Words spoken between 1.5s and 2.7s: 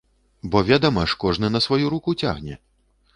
на сваю руку цягне!